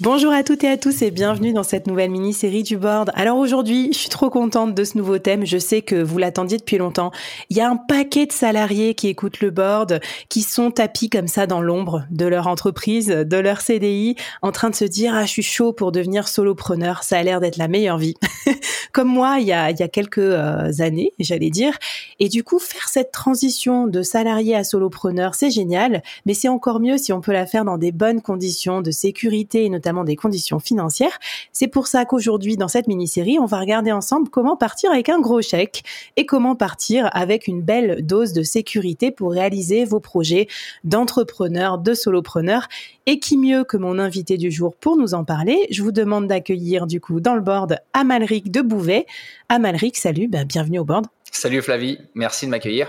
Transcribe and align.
Bonjour 0.00 0.32
à 0.32 0.42
toutes 0.42 0.64
et 0.64 0.68
à 0.68 0.76
tous 0.76 1.02
et 1.02 1.12
bienvenue 1.12 1.52
dans 1.52 1.62
cette 1.62 1.86
nouvelle 1.86 2.10
mini-série 2.10 2.64
du 2.64 2.76
board. 2.76 3.12
Alors 3.14 3.38
aujourd'hui, 3.38 3.90
je 3.92 3.98
suis 3.98 4.08
trop 4.08 4.28
contente 4.28 4.74
de 4.74 4.82
ce 4.82 4.98
nouveau 4.98 5.18
thème. 5.18 5.46
Je 5.46 5.56
sais 5.56 5.82
que 5.82 5.94
vous 5.94 6.18
l'attendiez 6.18 6.58
depuis 6.58 6.78
longtemps. 6.78 7.12
Il 7.48 7.56
y 7.56 7.60
a 7.60 7.70
un 7.70 7.76
paquet 7.76 8.26
de 8.26 8.32
salariés 8.32 8.94
qui 8.94 9.06
écoutent 9.06 9.38
le 9.38 9.52
board, 9.52 10.00
qui 10.28 10.42
sont 10.42 10.72
tapis 10.72 11.08
comme 11.08 11.28
ça 11.28 11.46
dans 11.46 11.60
l'ombre 11.60 12.06
de 12.10 12.26
leur 12.26 12.48
entreprise, 12.48 13.06
de 13.06 13.36
leur 13.36 13.60
CDI, 13.60 14.16
en 14.42 14.50
train 14.50 14.68
de 14.68 14.74
se 14.74 14.84
dire, 14.84 15.14
ah, 15.14 15.26
je 15.26 15.30
suis 15.30 15.44
chaud 15.44 15.72
pour 15.72 15.92
devenir 15.92 16.26
solopreneur. 16.26 17.04
Ça 17.04 17.18
a 17.18 17.22
l'air 17.22 17.38
d'être 17.38 17.56
la 17.56 17.68
meilleure 17.68 17.98
vie. 17.98 18.16
comme 18.92 19.08
moi, 19.08 19.36
il 19.38 19.46
y 19.46 19.52
a, 19.52 19.70
il 19.70 19.78
y 19.78 19.84
a 19.84 19.88
quelques 19.88 20.18
euh, 20.18 20.72
années, 20.80 21.12
j'allais 21.20 21.50
dire. 21.50 21.78
Et 22.18 22.28
du 22.28 22.42
coup, 22.42 22.58
faire 22.58 22.88
cette 22.88 23.12
transition 23.12 23.86
de 23.86 24.02
salarié 24.02 24.56
à 24.56 24.64
solopreneur, 24.64 25.36
c'est 25.36 25.52
génial. 25.52 26.02
Mais 26.26 26.34
c'est 26.34 26.48
encore 26.48 26.80
mieux 26.80 26.98
si 26.98 27.12
on 27.12 27.20
peut 27.20 27.32
la 27.32 27.46
faire 27.46 27.64
dans 27.64 27.78
des 27.78 27.92
bonnes 27.92 28.22
conditions 28.22 28.80
de 28.80 28.90
sécurité 28.90 29.64
et 29.64 29.68
notamment 29.68 29.83
des 30.04 30.16
conditions 30.16 30.58
financières. 30.58 31.18
C'est 31.52 31.68
pour 31.68 31.86
ça 31.86 32.04
qu'aujourd'hui, 32.04 32.56
dans 32.56 32.68
cette 32.68 32.88
mini-série, 32.88 33.38
on 33.38 33.46
va 33.46 33.60
regarder 33.60 33.92
ensemble 33.92 34.30
comment 34.30 34.56
partir 34.56 34.90
avec 34.90 35.08
un 35.08 35.20
gros 35.20 35.42
chèque 35.42 35.82
et 36.16 36.26
comment 36.26 36.56
partir 36.56 37.10
avec 37.12 37.46
une 37.46 37.62
belle 37.62 38.04
dose 38.04 38.32
de 38.32 38.42
sécurité 38.42 39.10
pour 39.10 39.32
réaliser 39.32 39.84
vos 39.84 40.00
projets 40.00 40.48
d'entrepreneur, 40.84 41.78
de 41.78 41.94
solopreneur. 41.94 42.68
Et 43.06 43.18
qui 43.18 43.36
mieux 43.36 43.64
que 43.64 43.76
mon 43.76 43.98
invité 43.98 44.38
du 44.38 44.50
jour 44.50 44.74
pour 44.74 44.96
nous 44.96 45.12
en 45.12 45.24
parler? 45.24 45.66
Je 45.70 45.82
vous 45.82 45.92
demande 45.92 46.26
d'accueillir 46.26 46.86
du 46.86 47.00
coup 47.00 47.20
dans 47.20 47.34
le 47.34 47.42
board 47.42 47.78
Amalric 47.92 48.50
de 48.50 48.62
Bouvet. 48.62 49.06
Amalric, 49.48 49.96
salut, 49.96 50.28
ben, 50.28 50.44
bienvenue 50.46 50.78
au 50.78 50.84
board. 50.84 51.06
Salut 51.30 51.60
Flavie, 51.60 51.98
merci 52.14 52.46
de 52.46 52.50
m'accueillir. 52.50 52.88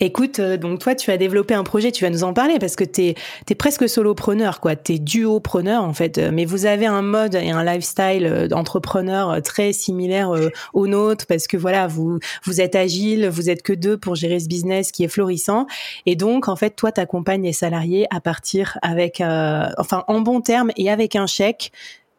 Écoute, 0.00 0.40
euh, 0.40 0.56
donc 0.56 0.80
toi, 0.80 0.94
tu 0.94 1.10
as 1.10 1.16
développé 1.16 1.54
un 1.54 1.62
projet, 1.62 1.92
tu 1.92 2.04
vas 2.04 2.10
nous 2.10 2.24
en 2.24 2.34
parler 2.34 2.58
parce 2.58 2.76
que 2.76 2.84
tu 2.84 3.14
es, 3.48 3.54
presque 3.54 3.88
solopreneur, 3.88 4.60
quoi. 4.60 4.76
Tu 4.76 4.94
es 4.94 4.98
duopreneur, 4.98 5.82
en 5.82 5.94
fait. 5.94 6.18
Euh, 6.18 6.30
mais 6.32 6.44
vous 6.44 6.66
avez 6.66 6.86
un 6.86 7.00
mode 7.00 7.36
et 7.36 7.50
un 7.50 7.64
lifestyle 7.64 8.26
euh, 8.26 8.48
d'entrepreneur 8.48 9.40
très 9.42 9.72
similaire 9.72 10.32
au 10.72 10.86
nôtre 10.86 11.26
parce 11.26 11.46
que 11.46 11.56
voilà, 11.56 11.86
vous, 11.86 12.18
vous 12.44 12.60
êtes 12.60 12.74
agile, 12.74 13.28
vous 13.28 13.50
êtes 13.50 13.62
que 13.62 13.72
deux 13.72 13.96
pour 13.96 14.14
gérer 14.14 14.40
ce 14.40 14.48
business 14.48 14.92
qui 14.92 15.04
est 15.04 15.08
florissant. 15.08 15.66
Et 16.06 16.16
donc, 16.16 16.48
en 16.48 16.56
fait, 16.56 16.70
toi, 16.70 16.92
tu 16.92 17.00
accompagnes 17.00 17.44
les 17.44 17.52
salariés 17.52 18.06
à 18.10 18.20
partir 18.20 18.78
avec, 18.82 19.20
enfin, 19.20 20.04
en 20.08 20.20
bon 20.20 20.40
terme 20.40 20.70
et 20.76 20.90
avec 20.90 21.16
un 21.16 21.26
chèque 21.26 21.72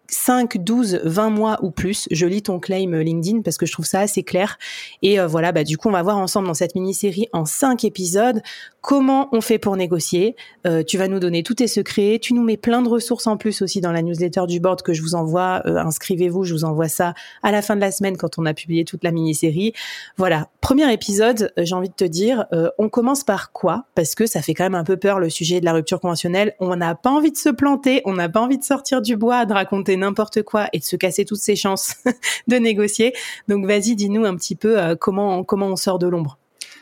5, 0.09 0.57
12, 0.57 1.01
20 1.03 1.29
mois 1.29 1.59
ou 1.63 1.71
plus. 1.71 2.07
Je 2.11 2.25
lis 2.25 2.41
ton 2.41 2.59
claim 2.59 2.91
LinkedIn 2.91 3.41
parce 3.41 3.57
que 3.57 3.66
je 3.66 3.71
trouve 3.71 3.85
ça 3.85 3.99
assez 4.01 4.23
clair. 4.23 4.57
Et 5.01 5.19
euh, 5.19 5.27
voilà, 5.27 5.51
bah, 5.51 5.63
du 5.63 5.77
coup, 5.77 5.89
on 5.89 5.91
va 5.91 6.03
voir 6.03 6.17
ensemble 6.17 6.47
dans 6.47 6.53
cette 6.53 6.75
mini-série 6.75 7.27
en 7.33 7.45
5 7.45 7.83
épisodes 7.83 8.41
comment 8.85 9.29
on 9.31 9.41
fait 9.41 9.57
pour 9.57 9.75
négocier. 9.78 10.35
Euh, 10.68 10.84
tu 10.84 11.00
vas 11.00 11.07
nous 11.07 11.18
donner 11.18 11.41
tous 11.41 11.56
tes 11.56 11.68
secrets. 11.68 12.19
Tu 12.22 12.35
nous 12.35 12.44
mets 12.44 12.56
plein 12.56 12.84
de 12.84 12.88
ressources 12.88 13.25
en 13.25 13.35
plus 13.35 13.63
aussi 13.63 13.81
dans 13.81 13.91
la 13.91 14.03
newsletter 14.03 14.44
du 14.47 14.59
board 14.59 14.84
que 14.84 14.94
je 14.94 15.01
vous 15.01 15.16
envoie. 15.16 15.63
Euh, 15.66 15.78
inscrivez-vous, 15.78 16.44
je 16.44 16.53
vous 16.53 16.66
envoie 16.66 16.88
ça 16.88 17.16
à 17.41 17.51
la 17.51 17.63
fin 17.63 17.75
de 17.75 17.81
la 17.81 17.90
semaine 17.90 18.16
quand 18.16 18.38
on 18.38 18.46
a 18.46 18.53
publié 18.53 18.85
toute 18.85 19.03
la 19.03 19.09
mini-série. 19.09 19.73
Voilà, 20.18 20.50
premier 20.62 20.94
épisode, 20.94 21.51
j'ai 21.57 21.73
envie 21.73 21.90
de 21.90 21.96
te 21.96 22.06
dire, 22.06 22.46
on 22.78 22.90
commence 22.90 23.23
par 23.23 23.51
quoi? 23.51 23.85
Parce 23.96 24.13
que 24.13 24.28
ça 24.28 24.44
fait 24.44 24.53
quand 24.53 24.66
même 24.66 24.75
un 24.75 24.84
peu 24.84 24.97
peur 24.97 25.19
le 25.19 25.31
sujet 25.31 25.59
de 25.59 25.66
la 25.66 25.73
rupture 25.73 26.00
conventionnelle. 26.00 26.53
On 26.59 26.75
n'a 26.75 26.94
pas 26.94 27.09
envie 27.09 27.31
de 27.31 27.38
se 27.38 27.50
planter, 27.50 28.03
on 28.06 28.13
n'a 28.13 28.29
pas 28.29 28.41
envie 28.41 28.59
de 28.59 28.63
sortir 28.63 29.02
du 29.02 29.16
bois, 29.16 29.46
de 29.46 29.53
raconter 29.53 29.97
n'importe 29.97 30.44
quoi 30.44 30.67
et 30.73 30.79
de 30.79 30.84
se 30.84 30.96
casser 30.96 31.25
toutes 31.25 31.40
ses 31.40 31.56
chances 31.56 31.96
de 32.47 32.57
négocier. 32.57 33.13
Donc 33.47 33.66
vas-y, 33.66 33.96
dis-nous 33.96 34.25
un 34.25 34.35
petit 34.35 34.56
peu 34.56 34.79
euh, 34.79 34.96
comment, 34.96 35.44
comment 35.44 35.67
on 35.67 35.75
sort 35.75 35.97
de 35.97 36.07
l'ombre. 36.07 36.38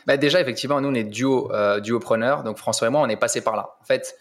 Bah 0.06 0.16
déjà, 0.16 0.40
effectivement, 0.40 0.80
nous, 0.80 0.88
on 0.88 0.94
est 0.94 1.04
duo, 1.04 1.50
euh, 1.52 1.80
duopreneur. 1.80 2.42
Donc 2.42 2.58
François 2.58 2.88
et 2.88 2.90
moi, 2.90 3.00
on 3.00 3.08
est 3.08 3.16
passé 3.16 3.40
par 3.40 3.56
là. 3.56 3.76
En 3.80 3.84
fait, 3.84 4.16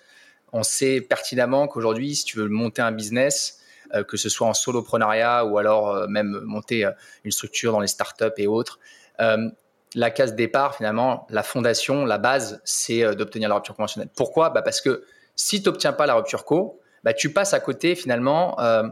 on 0.52 0.64
sait 0.64 1.02
pertinemment 1.02 1.68
qu'aujourd'hui, 1.68 2.16
si 2.16 2.26
tu 2.26 2.38
veux 2.38 2.48
monter 2.48 2.82
un 2.82 2.92
business, 2.92 3.60
euh, 3.94 4.04
que 4.04 4.18
ce 4.18 4.30
soit 4.30 4.48
en 4.48 4.54
soloprenariat 4.54 5.46
ou 5.46 5.58
alors 5.58 6.08
même 6.08 6.40
monter 6.46 6.88
une 7.24 7.32
structure 7.32 7.72
dans 7.72 7.80
les 7.80 7.88
startups 7.88 8.26
et 8.38 8.48
autres, 8.48 8.80
la 9.96 10.10
case 10.10 10.34
départ, 10.34 10.76
finalement, 10.76 11.28
la 11.30 11.44
fondation, 11.44 12.06
la 12.06 12.18
base, 12.18 12.62
c'est 12.64 13.16
d'obtenir 13.16 13.48
la 13.48 13.56
rupture 13.56 13.76
conventionnelle. 13.76 14.10
Pourquoi? 14.16 14.50
Bah 14.50 14.64
Parce 14.64 14.82
que 14.82 15.04
si 15.36 15.62
tu 15.62 15.70
n'obtiens 15.70 15.94
pas 15.94 16.08
la 16.08 16.16
rupture 16.16 16.46
co, 16.46 16.80
bah, 17.04 17.14
tu 17.14 17.32
passes 17.32 17.54
à 17.54 17.60
côté 17.60 17.96
finalement 17.96 18.60
euh, 18.60 18.84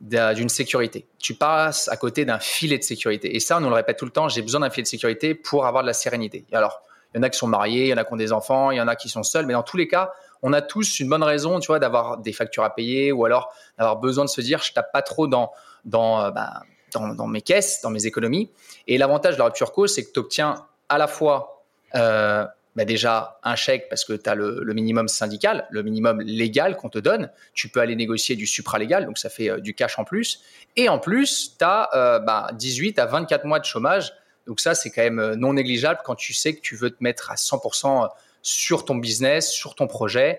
d'une 0.00 0.48
sécurité. 0.48 1.06
Tu 1.18 1.34
passes 1.34 1.88
à 1.88 1.96
côté 1.96 2.24
d'un 2.24 2.38
filet 2.38 2.78
de 2.78 2.82
sécurité. 2.82 3.34
Et 3.34 3.40
ça, 3.40 3.56
on 3.56 3.60
nous 3.60 3.68
le 3.68 3.74
répète 3.74 3.98
tout 3.98 4.04
le 4.04 4.10
temps, 4.10 4.28
j'ai 4.28 4.42
besoin 4.42 4.60
d'un 4.60 4.70
filet 4.70 4.82
de 4.82 4.88
sécurité 4.88 5.34
pour 5.34 5.66
avoir 5.66 5.82
de 5.82 5.86
la 5.86 5.94
sérénité. 5.94 6.44
alors, 6.52 6.82
il 7.14 7.18
y 7.18 7.20
en 7.20 7.22
a 7.22 7.30
qui 7.30 7.38
sont 7.38 7.46
mariés, 7.46 7.84
il 7.84 7.88
y 7.88 7.94
en 7.94 7.96
a 7.96 8.04
qui 8.04 8.12
ont 8.12 8.16
des 8.16 8.32
enfants, 8.32 8.70
il 8.72 8.76
y 8.76 8.80
en 8.80 8.88
a 8.88 8.96
qui 8.96 9.08
sont 9.08 9.22
seuls, 9.22 9.46
mais 9.46 9.54
dans 9.54 9.62
tous 9.62 9.78
les 9.78 9.88
cas, 9.88 10.12
on 10.42 10.52
a 10.52 10.60
tous 10.60 11.00
une 11.00 11.08
bonne 11.08 11.22
raison, 11.22 11.60
tu 11.60 11.68
vois, 11.68 11.78
d'avoir 11.78 12.18
des 12.18 12.32
factures 12.32 12.64
à 12.64 12.74
payer 12.74 13.10
ou 13.10 13.24
alors 13.24 13.54
d'avoir 13.78 13.96
besoin 13.96 14.24
de 14.24 14.28
se 14.28 14.42
dire, 14.42 14.62
je 14.62 14.72
tape 14.72 14.92
pas 14.92 15.00
trop 15.00 15.26
dans, 15.26 15.50
dans, 15.86 16.20
euh, 16.20 16.30
bah, 16.30 16.62
dans, 16.92 17.14
dans 17.14 17.26
mes 17.26 17.40
caisses, 17.40 17.80
dans 17.80 17.90
mes 17.90 18.06
économies. 18.06 18.50
Et 18.86 18.98
l'avantage 18.98 19.34
de 19.34 19.38
la 19.38 19.46
rupture 19.46 19.72
cause, 19.72 19.94
c'est 19.94 20.04
que 20.04 20.12
tu 20.12 20.20
obtiens 20.20 20.66
à 20.88 20.98
la 20.98 21.06
fois 21.06 21.64
euh, 21.94 22.46
bah, 22.76 22.84
déjà 22.84 23.40
un 23.42 23.56
chèque 23.56 23.88
parce 23.88 24.04
que 24.04 24.12
tu 24.12 24.28
as 24.28 24.34
le, 24.34 24.62
minimum 24.74 25.08
syndical, 25.08 25.66
le 25.70 25.82
minimum 25.82 26.20
légal 26.20 26.76
qu'on 26.76 26.90
te 26.90 26.98
donne. 26.98 27.30
Tu 27.54 27.70
peux 27.70 27.80
aller 27.80 27.96
négocier 27.96 28.36
du 28.36 28.46
supralégal, 28.46 29.06
donc 29.06 29.16
ça 29.16 29.30
fait 29.30 29.50
euh, 29.50 29.60
du 29.60 29.74
cash 29.74 29.98
en 29.98 30.04
plus. 30.04 30.42
Et 30.76 30.90
en 30.90 30.98
plus, 30.98 31.56
tu 31.58 31.64
as 31.64 32.52
18 32.52 32.98
à 32.98 33.06
24 33.06 33.46
mois 33.46 33.60
de 33.60 33.64
chômage. 33.64 34.12
Donc 34.46 34.60
ça, 34.60 34.74
c'est 34.74 34.90
quand 34.90 35.02
même 35.02 35.18
euh, 35.18 35.36
non 35.36 35.54
négligeable 35.54 36.00
quand 36.04 36.14
tu 36.14 36.34
sais 36.34 36.54
que 36.54 36.60
tu 36.60 36.76
veux 36.76 36.90
te 36.90 37.02
mettre 37.02 37.30
à 37.30 37.36
100% 37.36 38.04
euh, 38.04 38.08
sur 38.42 38.84
ton 38.84 38.96
business, 38.96 39.50
sur 39.50 39.74
ton 39.74 39.86
projet. 39.88 40.38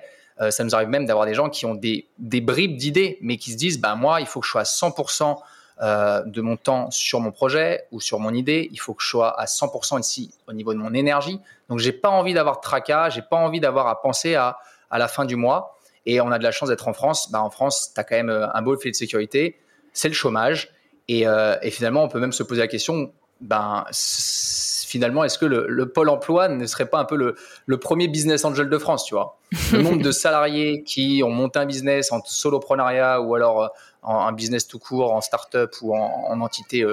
ça 0.49 0.63
nous 0.63 0.75
arrive 0.75 0.87
même 0.87 1.05
d'avoir 1.05 1.25
des 1.25 1.33
gens 1.33 1.49
qui 1.49 1.65
ont 1.65 1.75
des, 1.75 2.07
des 2.19 2.39
bribes 2.39 2.77
d'idées, 2.77 3.17
mais 3.21 3.37
qui 3.37 3.51
se 3.51 3.57
disent, 3.57 3.81
bah, 3.81 3.95
moi, 3.95 4.21
il 4.21 4.27
faut 4.27 4.39
que 4.39 4.45
je 4.45 4.51
sois 4.51 4.61
à 4.61 4.63
100% 4.63 5.37
euh, 5.81 6.23
de 6.25 6.41
mon 6.41 6.57
temps 6.57 6.89
sur 6.91 7.19
mon 7.19 7.31
projet 7.31 7.85
ou 7.91 8.01
sur 8.01 8.19
mon 8.19 8.33
idée. 8.33 8.69
Il 8.71 8.79
faut 8.79 8.93
que 8.93 9.03
je 9.03 9.09
sois 9.09 9.39
à 9.39 9.45
100% 9.45 9.99
ici 9.99 10.31
au 10.47 10.53
niveau 10.53 10.73
de 10.73 10.79
mon 10.79 10.93
énergie. 10.93 11.39
Donc, 11.69 11.79
j'ai 11.79 11.91
pas 11.91 12.09
envie 12.09 12.33
d'avoir 12.33 12.57
de 12.57 12.61
tracas, 12.61 13.09
j'ai 13.09 13.21
pas 13.21 13.37
envie 13.37 13.59
d'avoir 13.59 13.87
à 13.87 14.01
penser 14.01 14.35
à, 14.35 14.57
à 14.89 14.97
la 14.97 15.07
fin 15.07 15.25
du 15.25 15.35
mois. 15.35 15.77
Et 16.07 16.21
on 16.21 16.31
a 16.31 16.39
de 16.39 16.43
la 16.43 16.51
chance 16.51 16.69
d'être 16.69 16.87
en 16.87 16.93
France. 16.93 17.31
Bah, 17.31 17.41
en 17.41 17.49
France, 17.49 17.91
tu 17.93 17.99
as 17.99 18.03
quand 18.03 18.15
même 18.15 18.29
euh, 18.29 18.47
un 18.53 18.61
beau 18.61 18.75
filet 18.77 18.91
de 18.91 18.95
sécurité, 18.95 19.57
c'est 19.93 20.07
le 20.07 20.13
chômage. 20.13 20.69
Et, 21.09 21.27
euh, 21.27 21.55
et, 21.61 21.69
finalement, 21.69 22.03
on 22.03 22.07
peut 22.07 22.19
même 22.19 22.31
se 22.31 22.43
poser 22.43 22.61
la 22.61 22.67
question, 22.67 23.11
ben, 23.39 23.85
finalement, 23.91 25.23
est-ce 25.23 25.37
que 25.37 25.45
le, 25.45 25.89
pôle 25.89 26.09
emploi 26.09 26.47
ne 26.47 26.65
serait 26.65 26.89
pas 26.89 26.99
un 26.99 27.05
peu 27.05 27.15
le, 27.15 27.35
le, 27.65 27.77
premier 27.77 28.07
business 28.07 28.45
angel 28.45 28.69
de 28.69 28.77
France, 28.77 29.05
tu 29.05 29.15
vois? 29.15 29.37
Le 29.71 29.81
nombre 29.81 30.01
de 30.01 30.11
salariés 30.23 30.83
qui 30.83 31.21
ont 31.23 31.29
monté 31.29 31.59
un 31.59 31.65
business 31.65 32.11
en 32.11 32.21
soloprenariat 32.25 33.21
ou 33.21 33.35
alors 33.35 33.69
en, 34.07 34.31
business 34.31 34.67
tout 34.67 34.79
court, 34.79 35.13
en 35.13 35.21
start-up 35.21 35.75
ou 35.81 35.95
en, 35.95 36.39
entité 36.41 36.85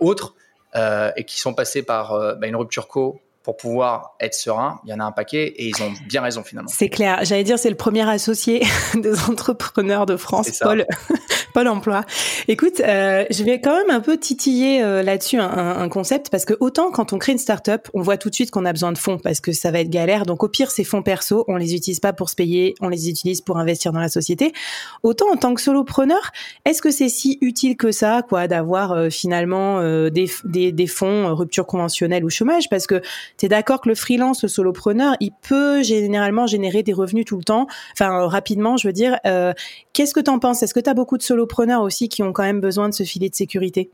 autre, 0.00 0.34
et 0.74 1.24
qui 1.24 1.38
sont 1.40 1.54
passés 1.54 1.82
par 1.82 2.36
bah, 2.36 2.46
une 2.46 2.56
rupture 2.56 2.88
co 2.88 3.20
pour 3.44 3.58
pouvoir 3.58 4.16
être 4.20 4.32
serein, 4.32 4.80
il 4.84 4.90
y 4.90 4.94
en 4.94 5.00
a 5.00 5.04
un 5.04 5.12
paquet 5.12 5.44
et 5.44 5.68
ils 5.68 5.82
ont 5.82 5.92
bien 6.08 6.22
raison 6.22 6.42
finalement. 6.42 6.70
C'est 6.72 6.88
clair. 6.88 7.20
J'allais 7.24 7.44
dire, 7.44 7.58
c'est 7.58 7.68
le 7.68 7.76
premier 7.76 8.08
associé 8.08 8.62
des 8.94 9.24
entrepreneurs 9.24 10.06
de 10.06 10.16
France, 10.16 10.58
Paul, 10.62 10.86
Paul 11.52 11.68
Emploi. 11.68 12.04
Écoute, 12.48 12.80
euh, 12.80 13.26
je 13.30 13.44
vais 13.44 13.60
quand 13.60 13.76
même 13.76 13.90
un 13.90 14.00
peu 14.00 14.16
titiller 14.16 14.82
euh, 14.82 15.02
là-dessus 15.02 15.38
un, 15.38 15.46
un, 15.46 15.88
concept 15.90 16.30
parce 16.30 16.46
que 16.46 16.54
autant 16.58 16.90
quand 16.90 17.12
on 17.12 17.18
crée 17.18 17.32
une 17.32 17.38
startup, 17.38 17.90
on 17.92 18.00
voit 18.00 18.16
tout 18.16 18.30
de 18.30 18.34
suite 18.34 18.50
qu'on 18.50 18.64
a 18.64 18.72
besoin 18.72 18.92
de 18.92 18.98
fonds 18.98 19.18
parce 19.18 19.40
que 19.40 19.52
ça 19.52 19.70
va 19.70 19.80
être 19.80 19.90
galère. 19.90 20.24
Donc 20.24 20.42
au 20.42 20.48
pire, 20.48 20.70
ces 20.70 20.82
fonds 20.82 21.02
perso, 21.02 21.44
on 21.46 21.56
les 21.56 21.74
utilise 21.74 22.00
pas 22.00 22.14
pour 22.14 22.30
se 22.30 22.36
payer, 22.36 22.74
on 22.80 22.88
les 22.88 23.10
utilise 23.10 23.42
pour 23.42 23.58
investir 23.58 23.92
dans 23.92 24.00
la 24.00 24.08
société. 24.08 24.54
Autant 25.02 25.30
en 25.30 25.36
tant 25.36 25.52
que 25.52 25.60
solopreneur, 25.60 26.32
est-ce 26.64 26.80
que 26.80 26.90
c'est 26.90 27.10
si 27.10 27.36
utile 27.42 27.76
que 27.76 27.92
ça, 27.92 28.22
quoi, 28.26 28.48
d'avoir 28.48 28.92
euh, 28.92 29.10
finalement 29.10 29.82
des, 30.08 30.30
des, 30.44 30.72
des 30.72 30.86
fonds 30.86 31.34
rupture 31.34 31.66
conventionnelle 31.66 32.24
ou 32.24 32.30
chômage? 32.30 32.70
Parce 32.70 32.86
que 32.86 33.02
tu 33.38 33.46
es 33.46 33.48
d'accord 33.48 33.80
que 33.80 33.88
le 33.88 33.94
freelance, 33.94 34.42
le 34.42 34.48
solopreneur, 34.48 35.16
il 35.20 35.32
peut 35.32 35.82
généralement 35.82 36.46
générer 36.46 36.82
des 36.82 36.92
revenus 36.92 37.24
tout 37.24 37.36
le 37.36 37.44
temps, 37.44 37.66
enfin 37.92 38.20
euh, 38.20 38.26
rapidement, 38.26 38.76
je 38.76 38.88
veux 38.88 38.92
dire. 38.92 39.18
Euh, 39.26 39.52
qu'est-ce 39.92 40.14
que 40.14 40.20
tu 40.20 40.30
en 40.30 40.38
penses? 40.38 40.62
Est-ce 40.62 40.74
que 40.74 40.80
tu 40.80 40.90
as 40.90 40.94
beaucoup 40.94 41.18
de 41.18 41.22
solopreneurs 41.22 41.82
aussi 41.82 42.08
qui 42.08 42.22
ont 42.22 42.32
quand 42.32 42.42
même 42.42 42.60
besoin 42.60 42.88
de 42.88 42.94
ce 42.94 43.02
filet 43.02 43.28
de 43.28 43.34
sécurité? 43.34 43.90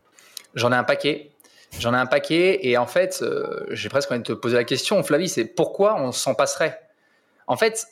J'en 0.54 0.72
ai 0.72 0.76
un 0.76 0.84
paquet. 0.84 1.31
J'en 1.78 1.94
ai 1.94 1.96
un 1.96 2.06
paquet 2.06 2.58
et 2.62 2.76
en 2.76 2.87
fait, 2.87 3.20
euh, 3.22 3.64
j'ai 3.70 3.88
presque 3.88 4.10
envie 4.10 4.20
de 4.20 4.25
te 4.25 4.32
poser 4.32 4.56
la 4.56 4.64
question, 4.64 5.02
Flavie, 5.02 5.28
c'est 5.28 5.44
pourquoi 5.44 6.00
on 6.00 6.10
s'en 6.10 6.34
passerait? 6.34 6.81
En 7.46 7.56
fait, 7.56 7.86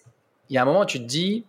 il 0.51 0.55
y 0.55 0.59
a 0.59 0.63
un 0.63 0.65
moment 0.65 0.81
où 0.81 0.87
tu 0.87 0.99
te 0.99 1.05
dis, 1.05 1.45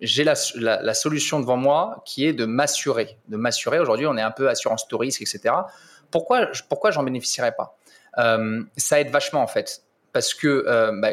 j'ai 0.00 0.24
la, 0.24 0.94
solution 0.94 1.40
devant 1.40 1.56
moi 1.56 2.02
qui 2.06 2.26
est 2.26 2.32
de 2.32 2.46
m'assurer. 2.46 3.18
De 3.28 3.36
m'assurer, 3.36 3.78
aujourd'hui 3.78 4.06
on 4.06 4.16
est 4.16 4.22
un 4.22 4.30
peu 4.30 4.48
assurance 4.48 4.88
touriste, 4.88 5.20
etc. 5.20 5.54
Pourquoi, 6.10 6.48
pourquoi 6.68 6.90
j'en 6.92 7.02
bénéficierais 7.02 7.52
pas? 7.52 7.76
Ça 8.16 9.00
aide 9.00 9.10
vachement 9.10 9.42
en 9.42 9.46
fait. 9.46 9.82
Parce 10.14 10.32
que 10.32 10.64
euh, 10.66 10.92
bah, 10.94 11.10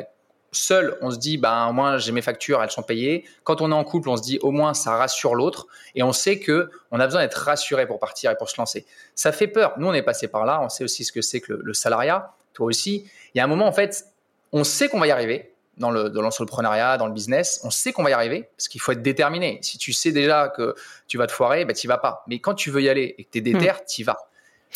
seul, 0.52 0.98
on 1.02 1.12
se 1.12 1.18
dit, 1.18 1.38
bah, 1.38 1.68
au 1.70 1.74
moins 1.74 1.98
j'ai 1.98 2.12
mes 2.12 2.22
factures, 2.22 2.62
elles 2.64 2.72
sont 2.72 2.84
payées. 2.84 3.26
Quand 3.44 3.62
on 3.62 3.72
est 3.72 3.76
en 3.76 3.84
couple, 3.84 4.10
on 4.10 4.18
se 4.18 4.22
dit, 4.22 4.38
au 4.42 4.52
moins 4.52 4.74
ça 4.74 4.96
rassure 4.96 5.36
l'autre. 5.36 5.68
Et 5.96 6.04
on 6.04 6.14
sait 6.14 6.40
que 6.40 6.70
on 6.92 7.00
a 7.00 7.06
besoin 7.06 7.22
d'être 7.22 7.36
rassuré 7.36 7.88
pour 7.88 8.00
partir 8.00 8.32
et 8.32 8.36
pour 8.36 8.50
se 8.50 8.58
lancer. 8.58 8.86
Ça 9.16 9.32
fait 9.32 9.48
peur. 9.48 9.74
Nous, 9.78 9.88
on 9.88 9.94
est 9.94 10.04
passé 10.04 10.28
par 10.28 10.46
là. 10.46 10.62
On 10.62 10.70
sait 10.70 10.84
aussi 10.84 11.04
ce 11.04 11.12
que 11.12 11.22
c'est 11.22 11.42
que 11.42 11.54
le, 11.54 11.74
salariat. 11.74 12.32
Toi 12.54 12.68
aussi. 12.68 13.10
Il 13.34 13.38
y 13.38 13.42
a 13.42 13.44
un 13.44 13.48
moment, 13.48 13.66
en 13.66 13.72
fait, 13.72 14.06
on 14.52 14.64
sait 14.64 14.90
qu'on 14.90 15.00
va 15.00 15.08
y 15.08 15.12
arriver 15.12 15.54
dans 15.78 15.90
le 15.90 16.10
dans 16.10 16.22
l'entrepreneuriat, 16.22 16.98
dans 16.98 17.08
le 17.08 17.14
business. 17.14 17.62
On 17.64 17.72
sait 17.72 17.94
qu'on 17.94 18.04
va 18.04 18.12
y 18.12 18.14
arriver 18.14 18.50
parce 18.56 18.68
qu'il 18.68 18.82
faut 18.82 18.92
être 18.92 19.02
déterminé. 19.02 19.58
Si 19.64 19.78
tu 19.78 19.94
sais 19.94 20.12
déjà 20.12 20.50
que 20.50 20.76
tu 21.08 21.18
vas 21.18 21.28
te 21.28 21.32
foirer, 21.32 21.66
bah, 21.66 21.74
tu 21.74 21.88
vas 21.88 21.98
pas. 21.98 22.24
Mais 22.28 22.40
quand 22.40 22.54
tu 22.54 22.70
veux 22.70 22.82
y 22.82 22.90
aller 22.90 23.16
et 23.18 23.24
que 23.24 23.32
tu 23.32 23.38
es 23.40 23.42
déter, 23.42 23.72
mmh. 23.72 23.86
tu 23.90 24.02
y 24.02 24.04
vas. 24.04 24.18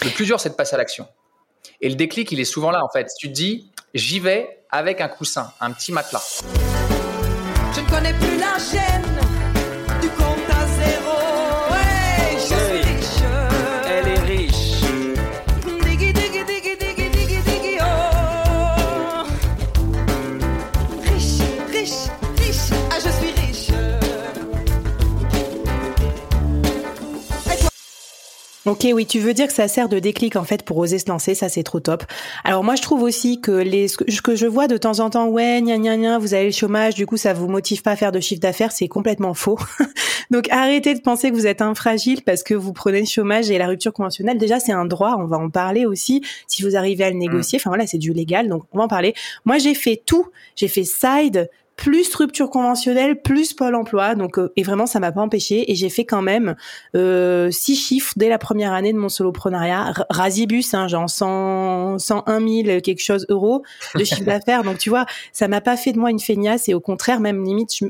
Le 0.04 0.10
plus 0.10 0.26
dur, 0.26 0.40
c'est 0.40 0.50
de 0.50 0.56
passer 0.56 0.76
à 0.76 0.78
l'action. 0.78 1.08
Et 1.82 1.90
le 1.90 1.96
déclic, 1.96 2.32
il 2.32 2.40
est 2.40 2.46
souvent 2.46 2.72
là, 2.72 2.84
en 2.84 2.90
fait. 2.90 3.08
Tu 3.20 3.28
te 3.28 3.34
dis, 3.34 3.72
j'y 3.94 4.20
vais 4.20 4.60
avec 4.72 5.02
un 5.02 5.08
coussin, 5.08 5.52
un 5.62 5.72
petit 5.72 5.92
matelas. 5.92 6.42
Je 7.74 7.82
ne 7.82 7.90
connais 7.90 8.14
plus 8.14 8.38
la 8.38 8.58
chaîne 8.58 9.25
Ok, 28.66 28.88
oui, 28.92 29.06
tu 29.06 29.20
veux 29.20 29.36
dire 29.36 29.46
que 29.46 29.54
ça 29.54 29.68
sert 29.68 29.90
de 29.90 30.00
déclic 30.00 30.36
en 30.36 30.44
fait 30.44 30.64
pour 30.64 30.78
oser 30.78 30.98
se 30.98 31.08
lancer, 31.08 31.36
ça 31.36 31.50
c'est 31.50 31.62
trop 31.62 31.80
top. 31.80 32.04
Alors 32.44 32.64
moi 32.64 32.74
je 32.74 32.82
trouve 32.82 33.04
aussi 33.04 33.40
que 33.40 33.52
les 33.52 33.88
ce 33.88 34.22
que 34.22 34.36
je 34.36 34.48
vois 34.48 34.68
de 34.68 34.76
temps 34.76 35.02
en 35.02 35.12
temps, 35.12 35.28
ouais, 35.28 35.62
gna 35.62 35.78
gna 35.78 35.96
gna, 35.96 36.18
vous 36.18 36.34
avez 36.34 36.46
le 36.46 36.52
chômage, 36.52 36.96
du 36.96 37.06
coup 37.06 37.16
ça 37.16 37.34
vous 37.34 37.48
motive 37.48 37.84
pas 37.84 37.92
à 37.92 37.96
faire 37.96 38.12
de 38.12 38.20
chiffre 38.20 38.42
d'affaires, 38.42 38.72
c'est 38.72 38.88
complètement 38.88 39.36
faux. 39.36 39.60
Donc 40.32 40.50
arrêtez 40.50 40.96
de 40.96 41.00
penser 41.02 41.30
que 41.30 41.36
vous 41.36 41.46
êtes 41.46 41.62
infragile 41.62 42.24
parce 42.24 42.42
que 42.42 42.56
vous 42.56 42.74
prenez 42.74 43.02
le 43.02 43.06
chômage 43.06 43.52
et 43.52 43.60
la 43.60 43.68
rupture 43.68 43.94
conventionnelle. 43.94 44.40
Déjà 44.40 44.60
c'est 44.60 44.72
un 44.72 44.86
droit, 44.86 45.16
on 45.20 45.26
va 45.26 45.38
en 45.38 45.52
parler 45.52 45.86
aussi. 45.86 46.24
Si 46.48 46.64
vous 46.64 46.76
arrivez 46.76 47.04
à 47.04 47.12
le 47.12 47.18
négocier, 47.18 47.60
enfin 47.62 47.70
voilà, 47.70 47.86
c'est 47.86 48.00
du 48.00 48.14
légal, 48.14 48.50
donc 48.50 48.64
on 48.72 48.80
va 48.80 48.86
en 48.86 48.88
parler. 48.88 49.14
Moi 49.46 49.60
j'ai 49.60 49.76
fait 49.76 50.02
tout, 50.04 50.26
j'ai 50.56 50.68
fait 50.68 50.86
side, 50.86 51.52
plus 51.76 52.06
structure 52.06 52.50
conventionnelle, 52.50 53.22
plus 53.22 53.54
Pôle 53.54 53.76
emploi. 53.76 54.16
Donc, 54.16 54.40
euh, 54.40 54.52
et 54.56 54.64
vraiment, 54.64 54.86
ça 54.86 55.00
m'a 55.00 55.12
pas 55.12 55.22
empêché. 55.22 55.72
Et 55.72 55.76
j'ai 55.76 55.90
fait 55.90 56.06
quand 56.06 56.22
même 56.22 56.56
euh, 56.96 57.52
six 57.52 57.76
chiffres 57.76 58.14
dès 58.16 58.30
la 58.30 58.38
première 58.38 58.74
année 58.74 58.94
de 58.94 58.98
mon 58.98 59.10
soloprenariat. 59.10 59.94
Rasibus, 60.10 60.74
hein, 60.74 60.88
genre 60.88 61.10
100, 61.10 62.00
101 62.00 62.40
000 62.40 62.82
quelque 62.82 63.02
chose 63.02 63.26
euros 63.30 63.64
de 63.96 64.04
chiffre 64.04 64.24
d'affaires. 64.26 64.64
Donc, 64.64 64.78
tu 64.78 64.90
vois, 64.90 65.06
ça 65.32 65.48
m'a 65.48 65.62
pas 65.62 65.78
fait 65.78 65.92
de 65.92 66.00
moi 66.00 66.12
une 66.12 66.20
feignasse. 66.20 66.70
Et 66.70 66.74
au 66.74 66.80
contraire, 66.80 67.20
même 67.20 67.44
limite, 67.44 67.76
je, 67.76 67.86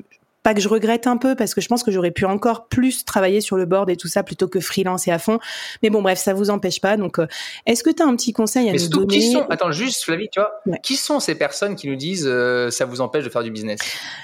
pas 0.45 0.53
que 0.53 0.61
je 0.61 0.69
regrette 0.69 1.07
un 1.07 1.17
peu 1.17 1.33
parce 1.35 1.55
que 1.55 1.59
je 1.59 1.67
pense 1.67 1.81
que 1.81 1.89
j'aurais 1.89 2.11
pu 2.11 2.23
encore 2.23 2.67
plus 2.67 3.03
travailler 3.03 3.41
sur 3.41 3.57
le 3.57 3.65
board 3.65 3.89
et 3.89 3.97
tout 3.97 4.07
ça 4.07 4.21
plutôt 4.21 4.47
que 4.47 4.59
freelance 4.59 5.07
et 5.07 5.11
à 5.11 5.17
fond. 5.17 5.39
Mais 5.81 5.89
bon, 5.89 6.03
bref, 6.03 6.19
ça 6.19 6.35
vous 6.35 6.51
empêche 6.51 6.79
pas. 6.79 6.97
Donc, 6.97 7.17
euh, 7.17 7.25
est-ce 7.65 7.83
que 7.83 7.89
tu 7.89 8.03
as 8.03 8.05
un 8.05 8.15
petit 8.15 8.31
conseil 8.31 8.69
à 8.69 8.73
nous 8.73 8.87
donner 8.87 9.07
qui 9.07 9.31
sont, 9.31 9.41
Attends, 9.49 9.71
juste 9.71 10.03
Flavie, 10.03 10.29
tu 10.31 10.39
vois, 10.39 10.51
qui 10.83 10.97
sont 10.97 11.19
ces 11.19 11.33
personnes 11.33 11.75
qui 11.75 11.89
nous 11.89 11.95
disent 11.95 12.27
euh, 12.27 12.69
ça 12.69 12.85
vous 12.85 13.01
empêche 13.01 13.23
de 13.23 13.29
faire 13.29 13.41
du 13.41 13.49
business? 13.49 13.79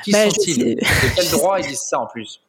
Qui 0.05 0.11
bah, 0.11 0.29
sont-ils? 0.29 0.75
De 0.75 0.81
quel 1.15 1.29
droit 1.31 1.59
ils 1.59 1.65
disent 1.65 1.87
ça 1.89 1.99
en 1.99 2.05
plus? 2.05 2.39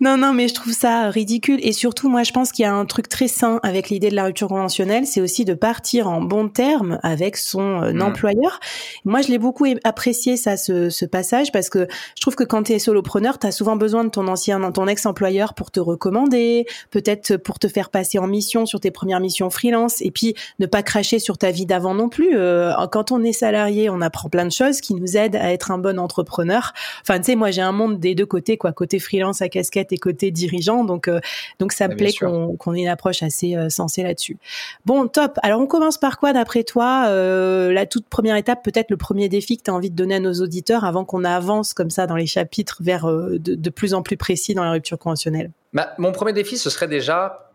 Non, 0.00 0.16
non, 0.16 0.32
mais 0.32 0.48
je 0.48 0.54
trouve 0.54 0.72
ça 0.72 1.10
ridicule. 1.10 1.58
Et 1.62 1.72
surtout, 1.72 2.08
moi, 2.08 2.22
je 2.22 2.32
pense 2.32 2.52
qu'il 2.52 2.62
y 2.64 2.66
a 2.66 2.74
un 2.74 2.84
truc 2.86 3.08
très 3.08 3.28
sain 3.28 3.60
avec 3.62 3.90
l'idée 3.90 4.10
de 4.10 4.14
la 4.14 4.24
rupture 4.24 4.48
conventionnelle, 4.48 5.06
c'est 5.06 5.20
aussi 5.20 5.44
de 5.44 5.54
partir 5.54 6.08
en 6.08 6.20
bon 6.20 6.48
terme 6.48 6.98
avec 7.02 7.36
son 7.36 7.82
euh, 7.82 7.92
mmh. 7.92 8.02
employeur. 8.02 8.60
Moi, 9.04 9.22
je 9.22 9.28
l'ai 9.28 9.38
beaucoup 9.38 9.66
apprécié, 9.84 10.36
ça, 10.36 10.56
ce, 10.56 10.90
ce, 10.90 11.04
passage, 11.04 11.50
parce 11.52 11.68
que 11.68 11.88
je 12.16 12.20
trouve 12.20 12.36
que 12.36 12.44
quand 12.44 12.64
tu 12.64 12.72
es 12.72 12.78
solopreneur, 12.78 13.38
tu 13.38 13.46
as 13.46 13.52
souvent 13.52 13.76
besoin 13.76 14.04
de 14.04 14.10
ton 14.10 14.28
ancien, 14.28 14.70
ton 14.72 14.86
ex-employeur 14.86 15.54
pour 15.54 15.70
te 15.70 15.80
recommander, 15.80 16.66
peut-être 16.90 17.36
pour 17.36 17.58
te 17.58 17.68
faire 17.68 17.90
passer 17.90 18.18
en 18.18 18.26
mission 18.26 18.66
sur 18.66 18.80
tes 18.80 18.90
premières 18.90 19.20
missions 19.20 19.50
freelance, 19.50 20.00
et 20.02 20.10
puis 20.10 20.34
ne 20.58 20.66
pas 20.66 20.82
cracher 20.82 21.18
sur 21.18 21.38
ta 21.38 21.50
vie 21.50 21.66
d'avant 21.66 21.94
non 21.94 22.08
plus. 22.08 22.36
Euh, 22.36 22.72
quand 22.92 23.12
on 23.12 23.22
est 23.22 23.32
salarié, 23.32 23.90
on 23.90 24.00
apprend 24.00 24.28
plein 24.28 24.44
de 24.44 24.52
choses 24.52 24.80
qui 24.80 24.94
nous 24.94 25.16
aident 25.16 25.36
à 25.36 25.52
être 25.52 25.70
un 25.70 25.78
bon 25.78 25.98
entrepreneur. 25.98 26.72
Enfin, 27.02 27.18
tu 27.18 27.26
sais, 27.26 27.36
moi, 27.36 27.50
j'ai 27.50 27.62
un 27.62 27.72
monde 27.72 27.98
des 27.98 28.14
deux 28.14 28.26
côtés, 28.26 28.56
quoi, 28.56 28.72
côté 28.72 28.98
freelance 28.98 29.40
sa 29.40 29.48
casquette 29.70 29.92
et 29.92 29.98
côté 29.98 30.30
dirigeant. 30.30 30.84
Donc, 30.84 31.08
euh, 31.08 31.20
donc 31.58 31.72
ça 31.72 31.88
me 31.88 31.96
plaît 31.96 32.12
qu'on 32.12 32.74
ait 32.74 32.80
une 32.80 32.88
approche 32.88 33.22
assez 33.22 33.56
euh, 33.56 33.68
sensée 33.68 34.02
là-dessus. 34.02 34.36
Bon, 34.84 35.08
top. 35.08 35.38
Alors, 35.42 35.60
on 35.60 35.66
commence 35.66 35.98
par 35.98 36.18
quoi, 36.18 36.32
d'après 36.32 36.64
toi 36.64 37.06
euh, 37.08 37.72
La 37.72 37.86
toute 37.86 38.06
première 38.06 38.36
étape, 38.36 38.62
peut-être 38.64 38.90
le 38.90 38.96
premier 38.96 39.28
défi 39.28 39.56
que 39.56 39.62
tu 39.62 39.70
as 39.70 39.74
envie 39.74 39.90
de 39.90 39.96
donner 39.96 40.16
à 40.16 40.20
nos 40.20 40.34
auditeurs 40.34 40.84
avant 40.84 41.04
qu'on 41.04 41.24
avance 41.24 41.74
comme 41.74 41.90
ça 41.90 42.06
dans 42.06 42.16
les 42.16 42.26
chapitres 42.26 42.78
vers 42.80 43.06
de, 43.06 43.70
plus 43.70 43.94
en 43.94 44.02
plus 44.02 44.16
précis 44.16 44.54
dans 44.54 44.64
la 44.64 44.72
rupture 44.72 44.98
conventionnelle? 44.98 45.50
Bah, 45.72 45.94
Mon 45.98 46.12
premier 46.12 46.32
défi, 46.32 46.58
ce 46.58 46.70
serait 46.70 46.88
déjà 46.88 47.50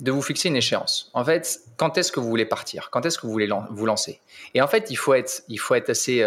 de 0.00 0.10
vous 0.10 0.22
fixer 0.22 0.48
une 0.48 0.56
échéance. 0.56 1.10
En 1.14 1.24
fait, 1.24 1.60
quand 1.76 1.98
est-ce 1.98 2.10
que 2.10 2.20
vous 2.20 2.28
voulez 2.28 2.46
partir? 2.46 2.88
Quand 2.90 3.06
est-ce 3.06 3.18
que 3.18 3.26
vous 3.26 3.32
voulez 3.32 3.48
vous 3.70 3.86
lancer? 3.86 4.20
Et 4.54 4.60
en 4.60 4.66
fait, 4.66 4.90
il 4.90 4.96
faut 4.96 5.14
être, 5.14 5.42
il 5.48 5.58
faut 5.58 5.74
être 5.74 5.90
assez 5.90 6.22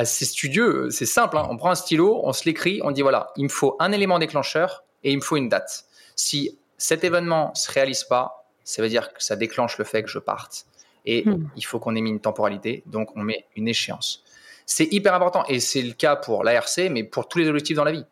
assez 0.00 0.24
studieux. 0.24 0.90
C'est 0.90 1.06
simple, 1.06 1.36
hein. 1.36 1.46
on 1.50 1.56
prend 1.56 1.70
un 1.70 1.74
stylo, 1.74 2.20
on 2.24 2.32
se 2.32 2.44
l'écrit, 2.44 2.80
on 2.82 2.90
dit 2.90 3.02
voilà, 3.02 3.32
il 3.36 3.44
me 3.44 3.48
faut 3.48 3.76
un 3.78 3.92
élément 3.92 4.18
déclencheur 4.18 4.84
et 5.04 5.12
il 5.12 5.16
me 5.16 5.22
faut 5.22 5.36
une 5.36 5.48
date. 5.48 5.84
Si 6.16 6.58
cet 6.78 7.04
événement 7.04 7.54
se 7.54 7.70
réalise 7.70 8.04
pas, 8.04 8.46
ça 8.64 8.82
veut 8.82 8.88
dire 8.88 9.12
que 9.12 9.22
ça 9.22 9.36
déclenche 9.36 9.76
le 9.78 9.84
fait 9.84 10.02
que 10.02 10.08
je 10.08 10.18
parte. 10.18 10.66
Et 11.04 11.28
hmm. 11.28 11.48
il 11.56 11.64
faut 11.64 11.78
qu'on 11.78 11.94
ait 11.96 12.00
mis 12.00 12.10
une 12.10 12.20
temporalité, 12.20 12.82
donc 12.86 13.14
on 13.16 13.20
met 13.20 13.44
une 13.56 13.68
échéance. 13.68 14.24
C'est 14.64 14.92
hyper 14.92 15.14
important 15.14 15.44
et 15.48 15.60
c'est 15.60 15.82
le 15.82 15.92
cas 15.92 16.16
pour 16.16 16.44
l'ARC, 16.44 16.78
mais 16.90 17.04
pour 17.04 17.28
tous 17.28 17.38
les 17.38 17.48
objectifs 17.48 17.76
dans 17.76 17.84
la 17.84 17.92
vie. 17.92 18.04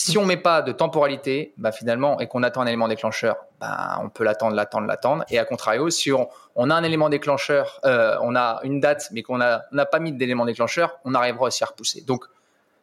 Si 0.00 0.16
on 0.16 0.24
met 0.24 0.36
pas 0.36 0.62
de 0.62 0.70
temporalité, 0.70 1.54
bah 1.56 1.72
finalement, 1.72 2.20
et 2.20 2.28
qu'on 2.28 2.44
attend 2.44 2.60
un 2.60 2.66
élément 2.66 2.86
déclencheur, 2.86 3.34
bah 3.58 3.98
on 4.00 4.08
peut 4.10 4.22
l'attendre, 4.22 4.54
l'attendre, 4.54 4.86
l'attendre. 4.86 5.24
Et 5.28 5.40
à 5.40 5.44
contrario, 5.44 5.90
si 5.90 6.12
on, 6.12 6.70
a 6.70 6.74
un 6.76 6.84
élément 6.84 7.08
déclencheur, 7.08 7.80
euh, 7.84 8.16
on 8.22 8.36
a 8.36 8.60
une 8.62 8.78
date, 8.78 9.08
mais 9.10 9.24
qu'on 9.24 9.38
n'a 9.38 9.86
pas 9.90 9.98
mis 9.98 10.12
d'élément 10.12 10.44
déclencheur, 10.44 11.00
on 11.04 11.14
arrivera 11.14 11.46
aussi 11.46 11.64
à 11.64 11.66
repousser. 11.66 12.02
Donc, 12.02 12.26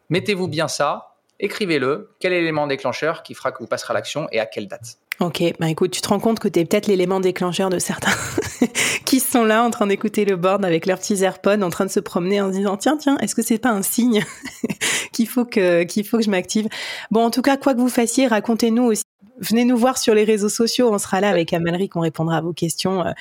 mettez-vous 0.09 0.49
bien 0.49 0.67
ça, 0.67 1.15
écrivez-le. 1.39 2.11
Quel 2.19 2.33
est 2.33 2.41
l'élément 2.41 2.67
déclencheur 2.67 3.23
qui 3.23 3.33
fera 3.33 3.53
que 3.53 3.59
vous 3.59 3.67
passerez 3.67 3.93
à 3.93 3.93
l'action 3.93 4.27
et 4.33 4.41
à 4.41 4.45
quelle 4.45 4.67
date? 4.67 4.97
Ok, 5.21 5.41
bah 5.59 5.69
écoute, 5.69 5.91
tu 5.91 6.01
te 6.01 6.09
rends 6.09 6.19
compte 6.19 6.39
que 6.39 6.49
tu 6.49 6.59
es 6.59 6.65
peut-être 6.65 6.87
l'élément 6.87 7.21
déclencheur 7.21 7.69
de 7.69 7.79
certains 7.79 8.11
qui 9.05 9.21
sont 9.21 9.45
là 9.45 9.63
en 9.63 9.69
train 9.69 9.87
d'écouter 9.87 10.25
le 10.25 10.35
board 10.35 10.65
avec 10.65 10.85
leurs 10.85 10.99
petits 10.99 11.23
AirPods, 11.23 11.61
en 11.61 11.69
train 11.69 11.85
de 11.85 11.91
se 11.91 12.01
promener 12.01 12.41
en 12.41 12.51
se 12.51 12.57
disant 12.57 12.75
tiens 12.75 12.97
tiens, 12.97 13.17
est-ce 13.19 13.33
que 13.33 13.41
c'est 13.41 13.57
pas 13.57 13.69
un 13.69 13.81
signe 13.81 14.25
qu'il 15.13 15.27
faut 15.27 15.45
que 15.45 15.83
qu'il 15.83 16.05
faut 16.05 16.17
que 16.17 16.23
je 16.23 16.29
m'active? 16.29 16.67
Bon, 17.11 17.23
en 17.23 17.31
tout 17.31 17.41
cas, 17.41 17.55
quoi 17.55 17.73
que 17.73 17.79
vous 17.79 17.89
fassiez, 17.89 18.27
racontez-nous 18.27 18.83
aussi. 18.83 19.03
Venez 19.39 19.65
nous 19.65 19.77
voir 19.77 19.97
sur 19.97 20.15
les 20.15 20.23
réseaux 20.23 20.49
sociaux, 20.49 20.89
on 20.93 20.97
sera 20.97 21.21
là 21.21 21.29
avec 21.29 21.51
Amalric, 21.53 21.95
on 21.95 22.01
répondra 22.01 22.37
à 22.37 22.41
vos 22.41 22.53
questions. 22.53 23.05
Euh, 23.05 23.11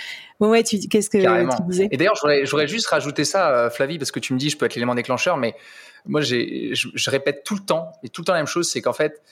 bon 0.41 0.51
ouais, 0.51 0.63
qu'est-ce 0.63 1.11
que 1.11 1.19
tu 1.19 1.63
disais? 1.69 1.89
Et 1.91 1.97
d'ailleurs, 1.97 2.17
j'aurais 2.17 2.69
juste 2.69 2.87
rajouté 2.89 3.25
ça, 3.25 3.51
euh, 3.51 3.71
Flavie, 3.71 3.99
parce 3.99 4.11
que 4.11 4.21
tu 4.21 4.33
me 4.33 4.39
dis 4.39 4.51
je 4.51 4.57
peux 4.57 4.67
être 4.67 4.75
l'élément 4.75 4.95
déclencheur, 4.97 5.37
mais 5.37 5.55
moi 6.07 6.23
je, 6.23 6.73
je 6.73 7.11
répète 7.11 7.43
tout 7.45 7.55
le 7.55 7.63
temps 7.63 7.93
et 8.03 8.09
tout 8.09 8.23
le 8.23 8.27
temps 8.27 8.33
la 8.33 8.41
même 8.41 8.47
chose, 8.47 8.69
c'est 8.69 8.81
qu'en 8.81 8.93
fait 8.93 9.23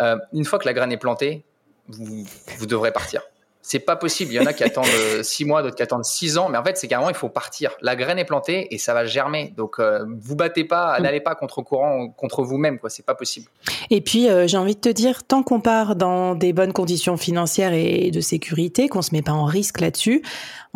euh, 0.00 0.16
une 0.32 0.44
fois 0.44 0.58
que 0.58 0.66
la 0.66 0.72
graine 0.72 0.92
est 0.92 0.98
plantée, 0.98 1.44
vous, 1.88 2.66
devrez 2.66 2.92
partir. 2.92 3.22
C'est 3.66 3.78
pas 3.78 3.96
possible. 3.96 4.30
Il 4.30 4.34
y 4.34 4.40
en 4.40 4.44
a 4.44 4.52
qui 4.52 4.62
attendent 4.62 4.84
euh, 4.94 5.22
six 5.22 5.46
mois, 5.46 5.62
d'autres 5.62 5.74
qui 5.74 5.82
attendent 5.82 6.04
six 6.04 6.36
ans. 6.36 6.50
Mais 6.50 6.58
en 6.58 6.62
fait, 6.62 6.76
c'est 6.76 6.86
carrément, 6.86 7.08
il 7.08 7.16
faut 7.16 7.30
partir. 7.30 7.70
La 7.80 7.96
graine 7.96 8.18
est 8.18 8.26
plantée 8.26 8.68
et 8.74 8.76
ça 8.76 8.92
va 8.92 9.06
germer. 9.06 9.54
Donc, 9.56 9.76
euh, 9.78 10.04
vous 10.20 10.36
battez 10.36 10.64
pas, 10.64 11.00
mm. 11.00 11.02
n'allez 11.02 11.20
pas 11.20 11.34
contre 11.34 11.62
courant, 11.62 12.10
contre 12.10 12.42
vous-même. 12.42 12.78
Quoi, 12.78 12.90
c'est 12.90 13.06
pas 13.06 13.14
possible. 13.14 13.46
Et 13.88 14.02
puis, 14.02 14.28
euh, 14.28 14.46
j'ai 14.46 14.58
envie 14.58 14.74
de 14.74 14.80
te 14.80 14.90
dire, 14.90 15.24
tant 15.24 15.42
qu'on 15.42 15.62
part 15.62 15.96
dans 15.96 16.34
des 16.34 16.52
bonnes 16.52 16.74
conditions 16.74 17.16
financières 17.16 17.72
et 17.72 18.10
de 18.10 18.20
sécurité, 18.20 18.88
qu'on 18.88 19.00
se 19.00 19.14
met 19.14 19.22
pas 19.22 19.32
en 19.32 19.46
risque 19.46 19.80
là-dessus, 19.80 20.22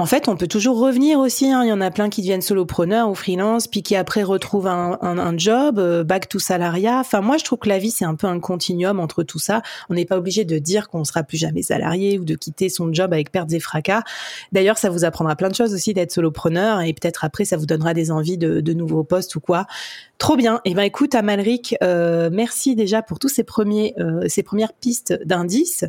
en 0.00 0.06
fait, 0.06 0.28
on 0.28 0.36
peut 0.36 0.46
toujours 0.46 0.78
revenir 0.78 1.18
aussi. 1.18 1.50
Hein. 1.50 1.64
Il 1.64 1.68
y 1.68 1.72
en 1.72 1.80
a 1.80 1.90
plein 1.90 2.08
qui 2.08 2.20
deviennent 2.20 2.40
solopreneurs 2.40 3.10
ou 3.10 3.16
freelance, 3.16 3.66
puis 3.66 3.82
qui 3.82 3.96
après 3.96 4.22
retrouvent 4.22 4.68
un, 4.68 4.96
un, 5.02 5.18
un 5.18 5.36
job, 5.36 5.80
euh, 5.80 6.04
back 6.04 6.28
to 6.28 6.38
salariat. 6.38 7.00
Enfin, 7.00 7.20
moi, 7.20 7.36
je 7.36 7.42
trouve 7.42 7.58
que 7.58 7.68
la 7.68 7.78
vie, 7.78 7.90
c'est 7.90 8.04
un 8.04 8.14
peu 8.14 8.28
un 8.28 8.38
continuum 8.38 9.00
entre 9.00 9.24
tout 9.24 9.40
ça. 9.40 9.60
On 9.90 9.94
n'est 9.94 10.04
pas 10.04 10.16
obligé 10.16 10.44
de 10.44 10.56
dire 10.58 10.88
qu'on 10.88 11.02
sera 11.02 11.24
plus 11.24 11.36
jamais 11.36 11.62
salarié 11.62 12.16
ou 12.20 12.24
de 12.24 12.36
quitter 12.36 12.68
son 12.68 12.77
job 12.92 13.12
avec 13.12 13.30
pertes 13.30 13.52
et 13.52 13.60
fracas. 13.60 14.02
D'ailleurs, 14.52 14.78
ça 14.78 14.90
vous 14.90 15.04
apprendra 15.04 15.36
plein 15.36 15.48
de 15.48 15.54
choses 15.54 15.74
aussi 15.74 15.94
d'être 15.94 16.12
solopreneur 16.12 16.80
et 16.80 16.92
peut-être 16.92 17.24
après, 17.24 17.44
ça 17.44 17.56
vous 17.56 17.66
donnera 17.66 17.94
des 17.94 18.10
envies 18.10 18.38
de, 18.38 18.72
nouveaux 18.72 19.04
postes 19.04 19.34
ou 19.36 19.40
quoi. 19.40 19.66
Trop 20.18 20.36
bien. 20.36 20.60
Eh 20.64 20.74
ben 20.74 20.82
écoute, 20.82 21.14
Amalric, 21.14 21.76
euh, 21.82 22.28
merci 22.32 22.74
déjà 22.74 23.02
pour 23.02 23.18
tous 23.20 23.28
ces 23.28 23.44
premiers, 23.44 23.94
euh, 23.98 24.24
ces 24.26 24.42
premières 24.42 24.72
pistes 24.72 25.18
d'indices. 25.24 25.84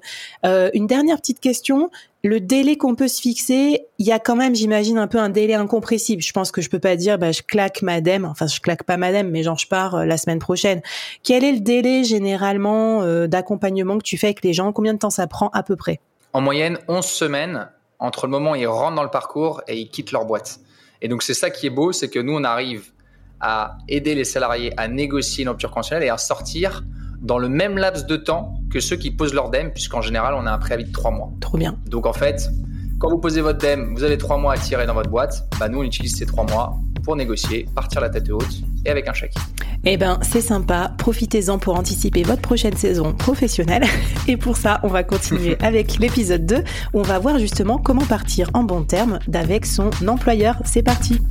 Euh, 0.46 0.70
une 0.74 0.86
dernière 0.86 1.18
petite 1.18 1.40
question 1.40 1.90
le 2.22 2.42
délai 2.42 2.76
qu'on 2.76 2.96
peut 2.96 3.08
se 3.08 3.22
fixer, 3.22 3.88
il 3.98 4.06
y 4.06 4.12
a 4.12 4.20
quand 4.20 4.36
même, 4.36 4.54
j'imagine, 4.54 4.98
un 4.98 5.08
peu 5.08 5.20
un 5.20 5.30
délai 5.30 5.54
incompressible. 5.54 6.22
Je 6.22 6.34
pense 6.34 6.52
que 6.52 6.62
je 6.62 6.70
peux 6.70 6.80
pas 6.80 6.98
dire, 6.98 7.18
bah, 7.18 7.32
je 7.32 7.42
claque 7.42 7.82
madame, 7.82 8.26
enfin, 8.26 8.46
je 8.46 8.60
claque 8.60 8.84
pas 8.84 8.98
madame, 8.98 9.30
mais 9.30 9.42
genre, 9.42 9.58
je 9.58 9.68
pars 9.68 10.06
la 10.06 10.18
semaine 10.18 10.40
prochaine. 10.40 10.82
Quel 11.24 11.46
est 11.46 11.54
le 11.54 11.62
délai 11.62 12.04
généralement 12.04 13.06
d'accompagnement 13.26 13.98
que 13.98 14.04
tu 14.04 14.18
fais 14.18 14.28
avec 14.28 14.44
les 14.44 14.52
gens? 14.52 14.74
Combien 14.74 14.94
de 14.94 15.00
temps 15.00 15.10
ça 15.10 15.28
prend 15.28 15.48
à 15.54 15.64
peu 15.64 15.78
près? 15.78 16.02
En 16.34 16.42
moyenne, 16.42 16.78
11 16.88 17.06
semaines 17.06 17.70
entre 18.00 18.28
le 18.28 18.32
moment 18.32 18.52
où 18.52 18.56
ils 18.56 18.68
rentrent 18.68 18.96
dans 18.96 19.04
le 19.04 19.10
parcours 19.10 19.62
et 19.68 19.78
ils 19.78 19.90
quittent 19.90 20.12
leur 20.12 20.26
boîte. 20.26 20.60
Et 21.02 21.08
donc, 21.08 21.24
c'est 21.24 21.34
ça 21.34 21.50
qui 21.50 21.68
est 21.68 21.72
beau, 21.72 21.92
c'est 21.92 22.10
que 22.10 22.20
nous, 22.20 22.34
on 22.34 22.44
arrive 22.44 22.92
à 23.40 23.78
aider 23.88 24.16
les 24.16 24.26
salariés 24.26 24.74
à 24.78 24.88
négocier 24.88 25.44
une 25.44 25.50
rupture 25.50 25.72
conventionnelle 25.72 26.04
et 26.04 26.10
à 26.10 26.18
sortir 26.18 26.84
dans 27.22 27.38
le 27.38 27.50
même 27.50 27.78
laps 27.78 28.06
de 28.06 28.16
temps 28.16 28.60
que 28.72 28.80
ceux 28.80 28.96
qui 28.96 29.12
posent 29.12 29.34
leur 29.34 29.50
DEM, 29.50 29.72
puisqu'en 29.74 30.02
général, 30.02 30.34
on 30.36 30.46
a 30.46 30.52
un 30.52 30.58
préavis 30.58 30.86
de 30.86 30.92
trois 30.92 31.12
mois. 31.12 31.32
Trop 31.40 31.58
bien. 31.58 31.78
Donc 31.86 32.06
en 32.06 32.14
fait, 32.14 32.50
quand 33.00 33.10
vous 33.10 33.18
posez 33.18 33.42
votre 33.42 33.60
DEM, 33.60 33.96
vous 33.96 34.04
avez 34.04 34.18
trois 34.18 34.38
mois 34.38 34.54
à 34.54 34.58
tirer 34.58 34.86
dans 34.86 34.94
votre 34.94 35.10
boîte. 35.10 35.48
Bah, 35.60 35.70
nous, 35.70 35.80
on 35.80 35.84
utilise 35.84 36.18
ces 36.18 36.26
trois 36.26 36.46
mois 36.46 36.78
pour 37.04 37.16
négocier, 37.16 37.66
partir 37.74 38.02
la 38.02 38.10
tête 38.10 38.30
haute 38.30 38.62
et 38.86 38.90
avec 38.90 39.08
un 39.08 39.14
chèque. 39.14 39.34
Eh 39.86 39.96
ben, 39.96 40.20
c'est 40.22 40.42
sympa. 40.42 40.92
Profitez-en 40.98 41.58
pour 41.58 41.80
anticiper 41.80 42.24
votre 42.24 42.42
prochaine 42.42 42.76
saison 42.76 43.14
professionnelle. 43.14 43.84
Et 44.28 44.36
pour 44.36 44.58
ça, 44.58 44.82
on 44.84 44.90
va 44.90 45.04
continuer 45.04 45.56
avec 45.62 45.98
l'épisode 46.00 46.46
2 46.46 46.58
où 46.94 47.00
on 47.00 47.02
va 47.02 47.18
voir 47.18 47.40
justement 47.40 47.78
comment 47.78 48.06
partir 48.06 48.50
en 48.54 48.64
bon 48.64 48.84
terme 48.84 49.20
d'avec 49.30 49.66
son 49.66 49.90
employeur. 50.06 50.62
C'est 50.66 50.84
parti. 50.84 51.22